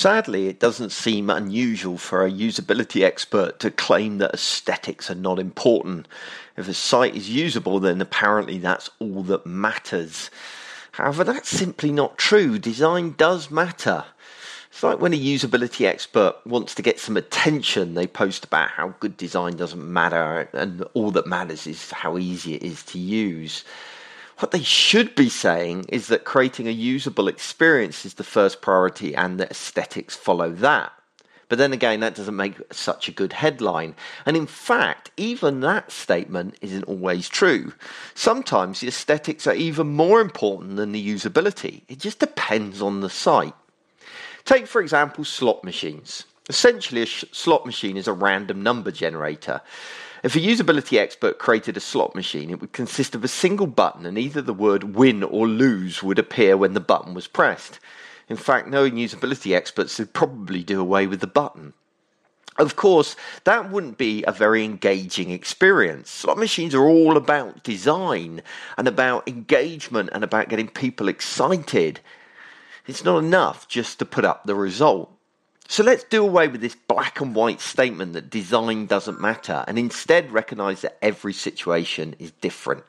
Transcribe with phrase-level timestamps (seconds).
[0.00, 5.38] Sadly, it doesn't seem unusual for a usability expert to claim that aesthetics are not
[5.38, 6.08] important.
[6.56, 10.30] If a site is usable, then apparently that's all that matters.
[10.92, 12.58] However, that's simply not true.
[12.58, 14.06] Design does matter.
[14.70, 18.94] It's like when a usability expert wants to get some attention, they post about how
[19.00, 23.64] good design doesn't matter and all that matters is how easy it is to use.
[24.40, 29.14] What they should be saying is that creating a usable experience is the first priority
[29.14, 30.92] and that aesthetics follow that.
[31.50, 33.94] But then again, that doesn't make such a good headline.
[34.24, 37.74] And in fact, even that statement isn't always true.
[38.14, 41.82] Sometimes the aesthetics are even more important than the usability.
[41.88, 43.54] It just depends on the site.
[44.46, 46.24] Take, for example, slot machines.
[46.48, 49.60] Essentially, a sh- slot machine is a random number generator.
[50.22, 54.04] If a usability expert created a slot machine, it would consist of a single button,
[54.04, 57.80] and either the word win or lose would appear when the button was pressed.
[58.28, 61.72] In fact, knowing usability experts would probably do away with the button.
[62.58, 66.10] Of course, that wouldn't be a very engaging experience.
[66.10, 68.42] Slot machines are all about design
[68.76, 72.00] and about engagement and about getting people excited.
[72.86, 75.10] It's not enough just to put up the result.
[75.70, 79.78] So let's do away with this black and white statement that design doesn't matter and
[79.78, 82.82] instead recognize that every situation is different.